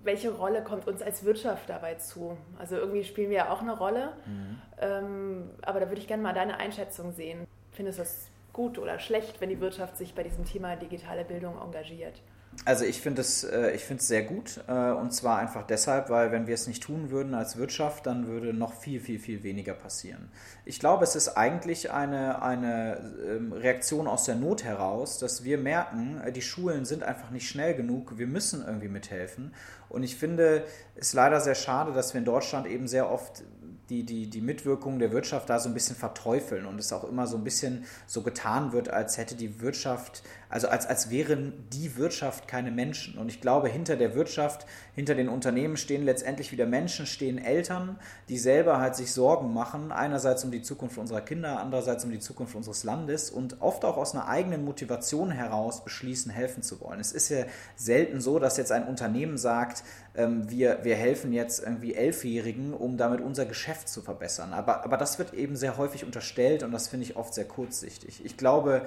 Welche 0.03 0.31
Rolle 0.31 0.63
kommt 0.63 0.87
uns 0.87 1.01
als 1.01 1.25
Wirtschaft 1.25 1.69
dabei 1.69 1.95
zu? 1.95 2.37
Also 2.57 2.77
irgendwie 2.77 3.03
spielen 3.03 3.29
wir 3.29 3.37
ja 3.37 3.49
auch 3.51 3.61
eine 3.61 3.77
Rolle, 3.77 4.13
mhm. 4.25 4.61
ähm, 4.79 5.49
aber 5.61 5.81
da 5.81 5.89
würde 5.89 5.99
ich 5.99 6.07
gerne 6.07 6.23
mal 6.23 6.33
deine 6.33 6.57
Einschätzung 6.57 7.11
sehen. 7.11 7.45
Findest 7.71 7.99
du 7.99 8.03
das 8.03 8.27
gut 8.53 8.77
oder 8.77 8.99
schlecht, 8.99 9.41
wenn 9.41 9.49
die 9.49 9.59
Wirtschaft 9.59 9.97
sich 9.97 10.15
bei 10.15 10.23
diesem 10.23 10.45
Thema 10.45 10.77
digitale 10.77 11.25
Bildung 11.25 11.59
engagiert? 11.61 12.21
Also 12.65 12.83
ich 12.83 12.99
finde 12.99 13.21
es 13.21 13.43
äh, 13.43 13.77
sehr 13.97 14.23
gut 14.23 14.59
äh, 14.67 14.91
und 14.91 15.13
zwar 15.13 15.39
einfach 15.39 15.65
deshalb, 15.65 16.09
weil 16.09 16.31
wenn 16.31 16.45
wir 16.45 16.55
es 16.55 16.67
nicht 16.67 16.83
tun 16.83 17.09
würden 17.09 17.33
als 17.33 17.57
Wirtschaft, 17.57 18.05
dann 18.05 18.27
würde 18.27 18.53
noch 18.53 18.73
viel, 18.73 18.99
viel, 18.99 19.17
viel 19.17 19.43
weniger 19.43 19.73
passieren. 19.73 20.29
Ich 20.65 20.79
glaube, 20.79 21.03
es 21.05 21.15
ist 21.15 21.29
eigentlich 21.29 21.91
eine, 21.91 22.41
eine 22.41 23.13
ähm, 23.25 23.53
Reaktion 23.53 24.07
aus 24.07 24.25
der 24.25 24.35
Not 24.35 24.63
heraus, 24.63 25.19
dass 25.19 25.43
wir 25.43 25.57
merken, 25.57 26.21
äh, 26.23 26.31
die 26.31 26.41
Schulen 26.41 26.85
sind 26.85 27.03
einfach 27.03 27.31
nicht 27.31 27.47
schnell 27.47 27.75
genug, 27.75 28.17
wir 28.17 28.27
müssen 28.27 28.65
irgendwie 28.65 28.89
mithelfen. 28.89 29.53
Und 29.87 30.03
ich 30.03 30.17
finde 30.17 30.65
es 30.95 31.13
leider 31.13 31.39
sehr 31.39 31.55
schade, 31.55 31.93
dass 31.93 32.13
wir 32.13 32.19
in 32.19 32.25
Deutschland 32.25 32.67
eben 32.67 32.87
sehr 32.87 33.09
oft 33.09 33.43
die, 33.89 34.03
die, 34.03 34.29
die 34.29 34.41
Mitwirkung 34.41 34.99
der 34.99 35.11
Wirtschaft 35.11 35.49
da 35.49 35.59
so 35.59 35.67
ein 35.67 35.73
bisschen 35.73 35.95
verteufeln 35.95 36.65
und 36.65 36.79
es 36.79 36.93
auch 36.93 37.03
immer 37.03 37.25
so 37.25 37.37
ein 37.37 37.43
bisschen 37.43 37.85
so 38.05 38.21
getan 38.21 38.71
wird, 38.71 38.89
als 38.89 39.17
hätte 39.17 39.35
die 39.35 39.61
Wirtschaft, 39.61 40.21
also 40.49 40.67
als, 40.67 40.87
als 40.87 41.11
wären 41.11 41.53
die 41.71 41.95
Wirtschaft 41.95 42.47
keine 42.47 42.71
Menschen. 42.71 43.17
Und 43.19 43.29
ich 43.29 43.39
glaube, 43.39 43.69
hinter 43.69 43.95
der 43.95 44.15
Wirtschaft, 44.15 44.65
hinter 44.95 45.13
den 45.13 45.29
Unternehmen 45.29 45.77
stehen 45.77 46.03
letztendlich 46.03 46.51
wieder 46.51 46.65
Menschen, 46.65 47.05
stehen 47.05 47.37
Eltern, 47.37 47.99
die 48.29 48.37
selber 48.37 48.79
halt 48.79 48.95
sich 48.95 49.11
Sorgen 49.13 49.53
machen, 49.53 49.91
einerseits 49.91 50.43
um 50.43 50.51
die 50.51 50.63
Zukunft 50.63 50.97
unserer 50.97 51.21
Kinder, 51.21 51.59
andererseits 51.59 52.03
um 52.03 52.11
die 52.11 52.19
Zukunft 52.19 52.55
unseres 52.55 52.83
Landes 52.83 53.29
und 53.29 53.61
oft 53.61 53.85
auch 53.85 53.97
aus 53.97 54.15
einer 54.15 54.27
eigenen 54.27 54.65
Motivation 54.65 55.29
heraus 55.29 55.83
beschließen, 55.83 56.31
helfen 56.31 56.63
zu 56.63 56.81
wollen. 56.81 56.99
Es 56.99 57.11
ist 57.11 57.29
ja 57.29 57.45
selten 57.75 58.19
so, 58.19 58.39
dass 58.39 58.57
jetzt 58.57 58.71
ein 58.71 58.87
Unternehmen 58.87 59.37
sagt, 59.37 59.83
ähm, 60.15 60.49
wir, 60.49 60.79
wir 60.83 60.95
helfen 60.95 61.31
jetzt 61.31 61.63
irgendwie 61.63 61.93
Elfjährigen, 61.93 62.73
um 62.73 62.97
damit 62.97 63.21
unser 63.21 63.45
Geschäft 63.45 63.87
zu 63.87 64.01
verbessern. 64.01 64.53
Aber, 64.53 64.83
aber 64.83 64.97
das 64.97 65.19
wird 65.19 65.33
eben 65.33 65.55
sehr 65.55 65.77
häufig 65.77 66.03
unterstellt 66.03 66.63
und 66.63 66.71
das 66.71 66.87
finde 66.87 67.05
ich 67.05 67.15
oft 67.15 67.33
sehr 67.33 67.45
kurzsichtig. 67.45 68.25
Ich 68.25 68.35
glaube, 68.35 68.81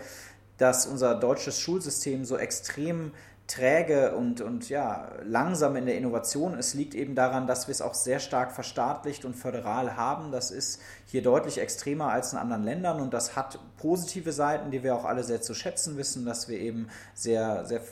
dass 0.59 0.87
unser 0.87 1.14
deutsches 1.14 1.59
Schulsystem 1.59 2.25
so 2.25 2.37
extrem 2.37 3.12
träge 3.47 4.14
und, 4.14 4.40
und 4.40 4.68
ja, 4.68 5.09
langsam 5.25 5.76
in 5.76 5.87
der 5.87 5.97
Innovation 5.97 6.54
ist, 6.54 6.75
liegt 6.75 6.94
eben 6.94 7.14
daran, 7.14 7.47
dass 7.47 7.66
wir 7.66 7.73
es 7.73 7.82
auch 7.82 7.94
sehr 7.94 8.18
stark 8.18 8.52
verstaatlicht 8.52 9.25
und 9.25 9.35
föderal 9.35 9.97
haben. 9.97 10.32
Das 10.32 10.50
ist 10.50 10.80
hier 11.06 11.23
deutlich 11.23 11.59
extremer 11.59 12.11
als 12.11 12.32
in 12.32 12.38
anderen 12.38 12.62
Ländern 12.62 13.00
und 13.00 13.12
das 13.12 13.37
hat 13.37 13.59
positive 13.76 14.32
Seiten, 14.32 14.71
die 14.71 14.82
wir 14.82 14.94
auch 14.94 15.04
alle 15.04 15.25
sehr 15.25 15.42
zu 15.42 15.54
schätzen 15.54 15.99
wissen, 15.99 16.25
dass 16.25 16.49
wir 16.49 16.59
eben 16.59 16.88
sehr, 17.14 17.66
sehr 17.66 17.82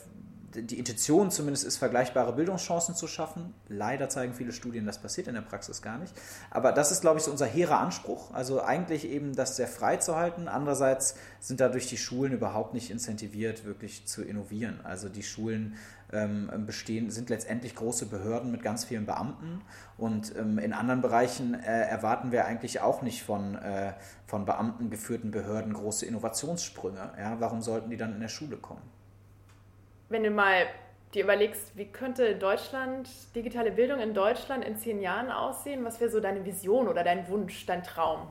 die 0.53 0.77
Intention 0.77 1.31
zumindest 1.31 1.65
ist, 1.65 1.77
vergleichbare 1.77 2.33
Bildungschancen 2.33 2.95
zu 2.95 3.07
schaffen. 3.07 3.53
Leider 3.67 4.09
zeigen 4.09 4.33
viele 4.33 4.51
Studien, 4.51 4.85
das 4.85 4.99
passiert 4.99 5.27
in 5.27 5.35
der 5.35 5.41
Praxis 5.41 5.81
gar 5.81 5.97
nicht. 5.97 6.13
Aber 6.49 6.71
das 6.71 6.91
ist, 6.91 7.01
glaube 7.01 7.19
ich, 7.19 7.23
so 7.23 7.31
unser 7.31 7.45
hehrer 7.45 7.79
Anspruch. 7.79 8.33
Also 8.33 8.61
eigentlich 8.61 9.05
eben 9.05 9.35
das 9.35 9.55
sehr 9.55 9.67
frei 9.67 9.97
zu 9.97 10.15
halten. 10.15 10.47
Andererseits 10.47 11.15
sind 11.39 11.59
dadurch 11.59 11.87
die 11.87 11.97
Schulen 11.97 12.33
überhaupt 12.33 12.73
nicht 12.73 12.91
incentiviert, 12.91 13.65
wirklich 13.65 14.05
zu 14.07 14.23
innovieren. 14.23 14.79
Also 14.83 15.09
die 15.09 15.23
Schulen 15.23 15.75
ähm, 16.11 16.49
bestehen, 16.65 17.09
sind 17.09 17.29
letztendlich 17.29 17.75
große 17.75 18.07
Behörden 18.07 18.51
mit 18.51 18.61
ganz 18.61 18.83
vielen 18.83 19.05
Beamten. 19.05 19.61
Und 19.97 20.35
ähm, 20.37 20.57
in 20.59 20.73
anderen 20.73 21.01
Bereichen 21.01 21.53
äh, 21.53 21.83
erwarten 21.83 22.31
wir 22.31 22.45
eigentlich 22.45 22.81
auch 22.81 23.01
nicht 23.01 23.23
von, 23.23 23.55
äh, 23.55 23.93
von 24.27 24.45
Beamten 24.45 24.89
geführten 24.89 25.31
Behörden 25.31 25.73
große 25.73 26.05
Innovationssprünge. 26.05 27.13
Ja? 27.17 27.39
Warum 27.39 27.61
sollten 27.61 27.89
die 27.89 27.97
dann 27.97 28.13
in 28.13 28.19
der 28.19 28.27
Schule 28.27 28.57
kommen? 28.57 28.81
Wenn 30.11 30.23
du 30.23 30.31
mal 30.31 30.67
dir 31.13 31.23
überlegst, 31.23 31.75
wie 31.75 31.85
könnte 31.85 32.35
Deutschland, 32.35 33.09
digitale 33.35 33.71
Bildung 33.71 33.99
in 33.99 34.13
Deutschland 34.13 34.63
in 34.63 34.77
zehn 34.77 35.01
Jahren 35.01 35.29
aussehen, 35.29 35.83
was 35.83 35.99
wäre 35.99 36.09
so 36.09 36.19
deine 36.19 36.45
Vision 36.45 36.87
oder 36.87 37.03
dein 37.03 37.27
Wunsch, 37.27 37.65
dein 37.65 37.83
Traum? 37.83 38.27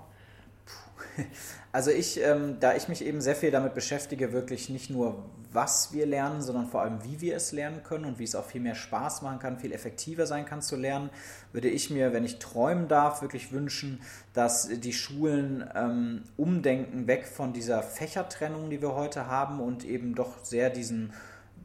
Also 1.72 1.92
ich, 1.92 2.20
ähm, 2.20 2.56
da 2.58 2.74
ich 2.74 2.88
mich 2.88 3.04
eben 3.04 3.20
sehr 3.20 3.36
viel 3.36 3.52
damit 3.52 3.74
beschäftige, 3.74 4.32
wirklich 4.32 4.70
nicht 4.70 4.90
nur, 4.90 5.22
was 5.52 5.92
wir 5.92 6.04
lernen, 6.04 6.42
sondern 6.42 6.66
vor 6.66 6.82
allem, 6.82 7.04
wie 7.04 7.20
wir 7.20 7.36
es 7.36 7.52
lernen 7.52 7.84
können 7.84 8.06
und 8.06 8.18
wie 8.18 8.24
es 8.24 8.34
auch 8.34 8.44
viel 8.44 8.60
mehr 8.60 8.74
Spaß 8.74 9.22
machen 9.22 9.38
kann, 9.38 9.60
viel 9.60 9.72
effektiver 9.72 10.26
sein 10.26 10.46
kann 10.46 10.62
zu 10.62 10.74
lernen, 10.74 11.10
würde 11.52 11.68
ich 11.68 11.88
mir, 11.88 12.12
wenn 12.12 12.24
ich 12.24 12.40
träumen 12.40 12.88
darf, 12.88 13.22
wirklich 13.22 13.52
wünschen, 13.52 14.00
dass 14.34 14.68
die 14.68 14.92
Schulen 14.92 15.64
ähm, 15.76 16.24
umdenken, 16.36 17.06
weg 17.06 17.28
von 17.28 17.52
dieser 17.52 17.84
Fächertrennung, 17.84 18.68
die 18.68 18.82
wir 18.82 18.96
heute 18.96 19.28
haben 19.28 19.60
und 19.60 19.84
eben 19.84 20.16
doch 20.16 20.44
sehr 20.44 20.70
diesen 20.70 21.12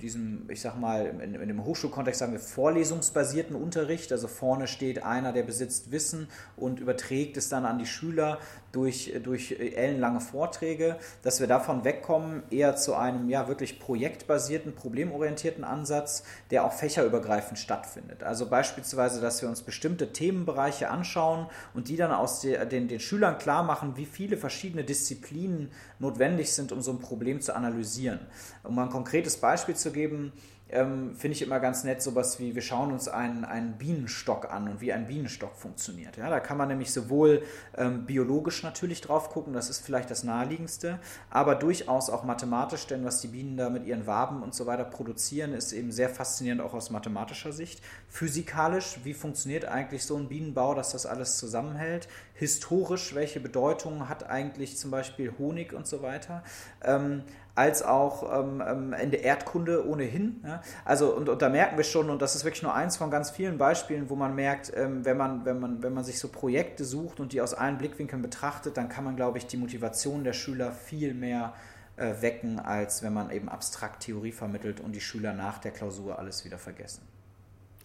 diesem, 0.01 0.49
ich 0.49 0.61
sag 0.61 0.79
mal, 0.79 1.05
in, 1.05 1.35
in, 1.35 1.47
dem 1.47 1.63
Hochschulkontext 1.63 2.19
sagen 2.19 2.33
wir 2.33 2.39
vorlesungsbasierten 2.39 3.55
Unterricht. 3.55 4.11
Also 4.11 4.27
vorne 4.27 4.67
steht 4.67 5.03
einer, 5.03 5.31
der 5.31 5.43
besitzt 5.43 5.91
Wissen 5.91 6.27
und 6.55 6.79
überträgt 6.79 7.37
es 7.37 7.49
dann 7.49 7.65
an 7.65 7.79
die 7.79 7.85
Schüler 7.85 8.39
durch, 8.71 9.13
durch 9.23 9.51
ellenlange 9.57 10.19
Vorträge, 10.19 10.97
dass 11.23 11.39
wir 11.39 11.47
davon 11.47 11.85
wegkommen, 11.85 12.43
eher 12.49 12.75
zu 12.75 12.95
einem 12.95 13.29
ja 13.29 13.47
wirklich 13.47 13.79
projektbasierten, 13.79 14.75
problemorientierten 14.75 15.63
Ansatz, 15.63 16.23
der 16.51 16.65
auch 16.65 16.73
fächerübergreifend 16.73 17.57
stattfindet. 17.57 18.23
Also 18.23 18.49
beispielsweise, 18.49 19.21
dass 19.21 19.41
wir 19.41 19.47
uns 19.47 19.61
bestimmte 19.61 20.11
Themenbereiche 20.11 20.89
anschauen 20.89 21.47
und 21.73 21.87
die 21.87 21.95
dann 21.95 22.11
aus 22.11 22.41
der, 22.41 22.65
den, 22.65 22.89
den 22.89 22.99
Schülern 22.99 23.37
klar 23.37 23.63
machen, 23.63 23.93
wie 23.95 24.05
viele 24.05 24.35
verschiedene 24.35 24.83
Disziplinen 24.83 25.71
notwendig 25.99 26.51
sind, 26.51 26.71
um 26.73 26.81
so 26.81 26.91
ein 26.91 26.99
Problem 26.99 27.39
zu 27.39 27.55
analysieren. 27.55 28.19
Um 28.63 28.77
ein 28.79 28.89
konkretes 28.89 29.37
Beispiel 29.37 29.75
zu 29.75 29.84
geben, 29.91 30.33
ähm, 30.69 31.15
finde 31.15 31.35
ich 31.35 31.43
immer 31.43 31.59
ganz 31.59 31.83
nett 31.83 32.01
sowas 32.01 32.39
wie, 32.39 32.55
wir 32.55 32.61
schauen 32.61 32.91
uns 32.91 33.07
einen, 33.07 33.45
einen 33.45 33.73
Bienenstock 33.73 34.51
an 34.51 34.67
und 34.67 34.81
wie 34.81 34.91
ein 34.91 35.05
Bienenstock 35.05 35.55
funktioniert. 35.55 36.17
Ja, 36.17 36.29
da 36.29 36.39
kann 36.39 36.57
man 36.57 36.69
nämlich 36.69 36.91
sowohl 36.91 37.43
ähm, 37.77 38.05
biologisch 38.05 38.63
natürlich 38.63 39.01
drauf 39.01 39.29
gucken, 39.29 39.53
das 39.53 39.69
ist 39.69 39.85
vielleicht 39.85 40.09
das 40.09 40.23
naheliegendste, 40.23 40.99
aber 41.29 41.53
durchaus 41.53 42.09
auch 42.09 42.23
mathematisch, 42.23 42.87
denn 42.87 43.05
was 43.05 43.21
die 43.21 43.27
Bienen 43.27 43.57
da 43.57 43.69
mit 43.69 43.85
ihren 43.85 44.07
Waben 44.07 44.41
und 44.41 44.55
so 44.55 44.65
weiter 44.65 44.85
produzieren, 44.85 45.53
ist 45.53 45.71
eben 45.71 45.91
sehr 45.91 46.09
faszinierend 46.09 46.61
auch 46.61 46.73
aus 46.73 46.89
mathematischer 46.89 47.51
Sicht. 47.51 47.81
Physikalisch, 48.09 48.99
wie 49.03 49.13
funktioniert 49.13 49.65
eigentlich 49.65 50.03
so 50.03 50.17
ein 50.17 50.29
Bienenbau, 50.29 50.73
dass 50.73 50.93
das 50.93 51.05
alles 51.05 51.37
zusammenhält? 51.37 52.07
Historisch, 52.33 53.13
welche 53.13 53.39
Bedeutung 53.39 54.09
hat 54.09 54.27
eigentlich 54.27 54.77
zum 54.77 54.89
Beispiel 54.89 55.31
Honig 55.37 55.73
und 55.73 55.85
so 55.85 56.01
weiter? 56.01 56.43
Ähm, 56.83 57.23
als 57.55 57.83
auch 57.83 58.39
ähm, 58.39 58.61
ähm, 58.65 58.93
in 58.93 59.11
der 59.11 59.23
Erdkunde 59.23 59.87
ohnehin. 59.87 60.41
Ja? 60.45 60.61
Also 60.83 61.15
und, 61.15 61.29
und, 61.29 61.41
da 61.41 61.49
merken 61.49 61.77
wir 61.77 61.85
schon, 61.85 62.09
und 62.09 62.21
das 62.21 62.35
ist 62.35 62.43
wirklich 62.43 62.63
nur 62.63 62.75
eins 62.75 62.97
von 62.97 63.09
ganz 63.09 63.31
vielen 63.31 63.57
Beispielen, 63.57 64.09
wo 64.09 64.15
man 64.15 64.35
merkt, 64.35 64.73
ähm, 64.75 65.05
wenn, 65.05 65.17
man, 65.17 65.45
wenn, 65.45 65.59
man, 65.59 65.81
wenn 65.81 65.93
man 65.93 66.03
sich 66.03 66.19
so 66.19 66.27
Projekte 66.27 66.83
sucht 66.83 67.19
und 67.19 67.31
die 67.31 67.41
aus 67.41 67.53
allen 67.53 67.77
Blickwinkeln 67.77 68.21
betrachtet, 68.21 68.75
dann 68.75 68.89
kann 68.89 69.05
man, 69.05 69.15
glaube 69.15 69.37
ich, 69.37 69.47
die 69.47 69.57
Motivation 69.57 70.25
der 70.25 70.33
Schüler 70.33 70.73
viel 70.73 71.13
mehr 71.13 71.53
äh, 71.95 72.13
wecken, 72.19 72.59
als 72.59 73.03
wenn 73.03 73.13
man 73.13 73.31
eben 73.31 73.47
abstrakt 73.47 74.03
Theorie 74.03 74.33
vermittelt 74.33 74.81
und 74.81 74.93
die 74.93 75.01
Schüler 75.01 75.33
nach 75.33 75.59
der 75.59 75.71
Klausur 75.71 76.19
alles 76.19 76.43
wieder 76.43 76.57
vergessen. 76.57 77.14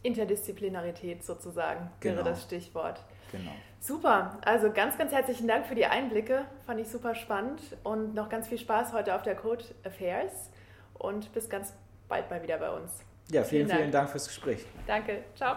Interdisziplinarität 0.03 1.25
sozusagen 1.25 1.91
genau. 2.01 2.17
wäre 2.17 2.25
das 2.25 2.43
Stichwort. 2.43 3.01
Genau. 3.33 3.53
Super, 3.81 4.39
also 4.45 4.71
ganz, 4.73 4.99
ganz 4.99 5.13
herzlichen 5.13 5.49
Dank 5.49 5.67
für 5.67 5.75
die 5.75 5.87
Einblicke. 5.87 6.45
Fand 6.67 6.81
ich 6.81 6.89
super 6.89 7.15
spannend 7.15 7.61
und 7.83 8.15
noch 8.15 8.29
ganz 8.29 8.49
viel 8.49 8.59
Spaß 8.59 8.93
heute 8.93 9.15
auf 9.15 9.23
der 9.23 9.37
Code 9.37 9.65
Affairs 9.85 10.51
und 10.95 11.33
bis 11.33 11.49
ganz 11.49 11.73
bald 12.09 12.31
mal 12.31 12.43
wieder 12.43 12.59
bei 12.59 12.71
uns. 12.71 12.91
Ja, 13.31 13.43
vielen, 13.43 13.49
vielen 13.49 13.69
Dank, 13.69 13.81
vielen 13.81 13.93
Dank 13.93 14.11
fürs 14.11 14.27
Gespräch. 14.27 14.67
Danke, 14.87 15.25
ciao. 15.37 15.57